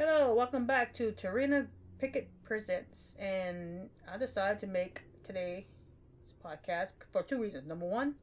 [0.00, 1.66] Hello, welcome back to Tarina
[1.98, 3.16] Pickett Presents.
[3.18, 5.64] And I decided to make today's
[6.44, 7.66] podcast for two reasons.
[7.66, 8.14] Number one,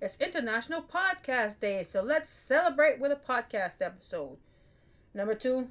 [0.00, 4.38] it's International Podcast Day, so let's celebrate with a podcast episode.
[5.14, 5.68] Number two,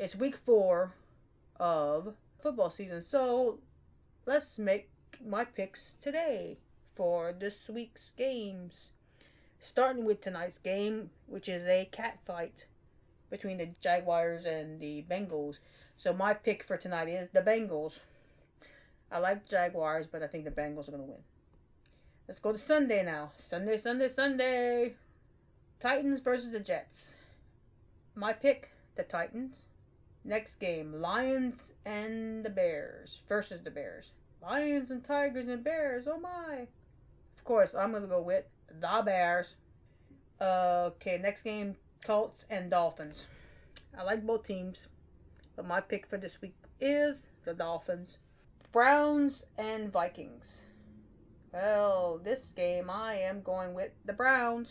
[0.00, 0.96] it's week four
[1.60, 3.60] of football season, so
[4.26, 4.90] let's make
[5.24, 6.58] my picks today
[6.96, 8.90] for this week's games.
[9.60, 12.64] Starting with tonight's game, which is a cat fight
[13.32, 15.56] between the Jaguars and the Bengals.
[15.96, 17.94] So my pick for tonight is the Bengals.
[19.10, 21.22] I like Jaguars, but I think the Bengals are going to win.
[22.28, 23.32] Let's go to Sunday now.
[23.38, 24.94] Sunday, Sunday, Sunday.
[25.80, 27.14] Titans versus the Jets.
[28.14, 29.62] My pick, the Titans.
[30.24, 34.12] Next game, Lions and the Bears versus the Bears.
[34.42, 36.06] Lions and Tigers and Bears.
[36.06, 36.66] Oh my.
[37.38, 39.54] Of course, I'm going to go with the Bears.
[40.38, 43.26] Uh, okay, next game, Colts and Dolphins.
[43.96, 44.88] I like both teams,
[45.56, 48.18] but my pick for this week is the Dolphins.
[48.72, 50.62] Browns and Vikings.
[51.52, 54.68] Well, this game I am going with the Browns.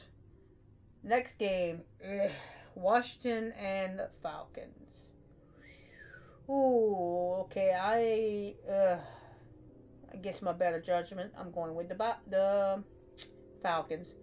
[1.04, 2.32] Next game, ugh,
[2.76, 5.12] Washington and Falcons.
[6.50, 7.76] Ooh, okay.
[7.80, 8.56] I
[10.12, 11.32] I guess my better judgment.
[11.38, 12.84] I'm going with the the
[13.62, 14.16] Falcons.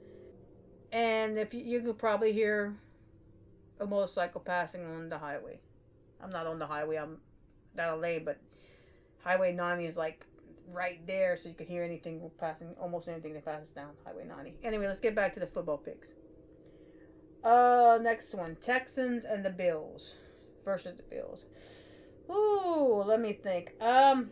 [0.91, 2.75] And if you, you could probably hear
[3.81, 5.59] a motorcycle passing on the highway.
[6.23, 6.97] I'm not on the highway.
[6.97, 7.19] I'm
[7.77, 8.39] down a lane, but
[9.23, 10.27] Highway 90 is like
[10.71, 14.55] right there, so you can hear anything passing, almost anything that passes down Highway 90.
[14.63, 16.09] Anyway, let's get back to the football picks.
[17.43, 20.15] Uh, next one, Texans and the Bills
[20.65, 21.47] versus the Bills.
[22.31, 23.75] Ooh, let me think.
[23.81, 24.31] Um,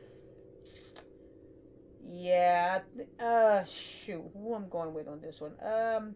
[2.09, 2.81] yeah,
[3.21, 5.55] uh, shoot, who I'm going with on this one?
[5.63, 6.15] Um,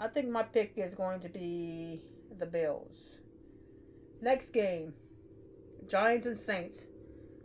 [0.00, 2.02] I think my pick is going to be
[2.38, 2.96] the Bills.
[4.20, 4.94] Next game,
[5.88, 6.86] Giants and Saints.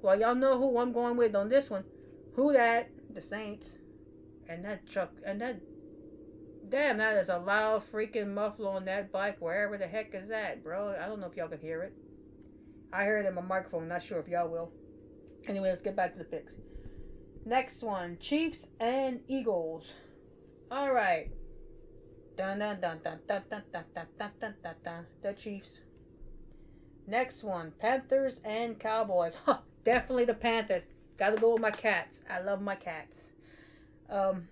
[0.01, 1.83] Well, y'all know who I'm going with on this one.
[2.35, 2.89] Who that?
[3.13, 3.75] The Saints.
[4.47, 5.59] And that truck, and that.
[6.69, 10.63] Damn, that is a loud freaking muffler on that bike, wherever the heck is that,
[10.63, 10.95] bro.
[10.99, 11.93] I don't know if y'all can hear it.
[12.93, 14.71] I hear it in my microphone, not sure if y'all will.
[15.47, 16.53] Anyway, let's get back to the picks.
[17.45, 19.93] Next one Chiefs and Eagles.
[20.71, 21.31] Alright.
[22.39, 25.05] Dun dun dun dun dun dun dun dun dun dun dun dun.
[25.21, 25.81] The Chiefs.
[27.05, 29.35] Next one Panthers and Cowboys.
[29.45, 30.83] Huh, definitely the Panthers.
[31.17, 32.21] Gotta go with my cats.
[32.29, 33.31] I love my cats.
[34.09, 34.47] Um.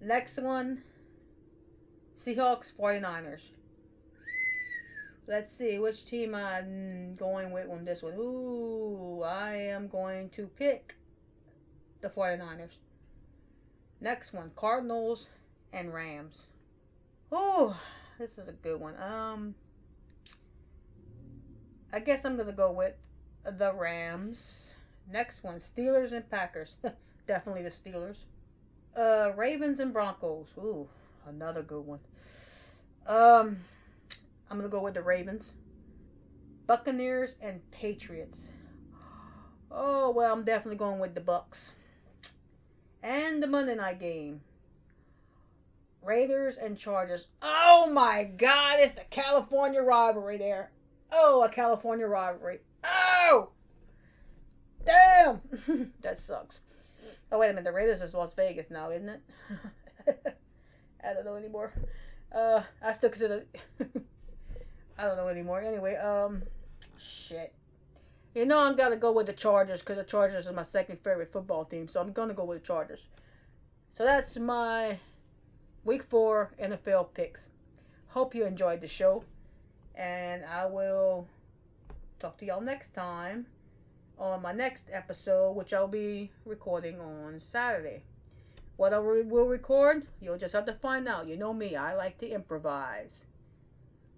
[0.00, 0.82] next one
[2.18, 3.42] Seahawks 49ers.
[5.26, 8.14] Let's see which team I'm going with on this one.
[8.14, 10.96] Ooh, I am going to pick
[12.00, 12.78] the 49ers.
[14.00, 15.26] Next one Cardinals
[15.72, 16.42] and Rams.
[17.32, 17.74] Ooh,
[18.18, 18.94] this is a good one.
[19.00, 19.54] Um,
[21.92, 22.94] I guess I'm gonna go with
[23.44, 24.74] the Rams.
[25.10, 26.76] Next one, Steelers and Packers.
[27.26, 28.18] Definitely the Steelers.
[28.96, 30.48] Uh, Ravens and Broncos.
[30.58, 30.88] Ooh,
[31.26, 32.00] another good one.
[33.06, 33.58] Um,
[34.50, 35.54] I'm gonna go with the Ravens.
[36.66, 38.52] Buccaneers and Patriots.
[39.70, 41.74] Oh well, I'm definitely going with the Bucks.
[43.02, 44.40] And the Monday night game.
[46.02, 47.26] Raiders and Chargers.
[47.42, 48.76] Oh my God!
[48.78, 50.70] It's the California rivalry there.
[51.10, 52.60] Oh, a California rivalry.
[52.84, 53.50] Oh,
[54.84, 55.40] damn!
[56.02, 56.60] that sucks.
[57.30, 59.22] Oh wait a minute, the Raiders is Las Vegas now, isn't it?
[61.04, 61.72] I don't know anymore.
[62.34, 63.46] Uh, I still consider.
[64.98, 65.60] I don't know anymore.
[65.60, 66.42] Anyway, um,
[66.96, 67.54] shit.
[68.34, 71.32] You know I'm gonna go with the Chargers because the Chargers is my second favorite
[71.32, 73.08] football team, so I'm gonna go with the Chargers.
[73.96, 74.98] So that's my
[75.88, 77.48] week four NFL picks.
[78.08, 79.24] Hope you enjoyed the show,
[79.94, 81.26] and I will
[82.20, 83.46] talk to y'all next time
[84.18, 88.02] on my next episode, which I'll be recording on Saturday.
[88.76, 91.26] What I will record, you'll just have to find out.
[91.26, 93.24] You know me, I like to improvise.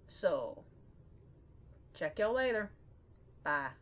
[0.09, 0.63] So,
[1.93, 2.69] check y'all later.
[3.45, 3.80] Bye.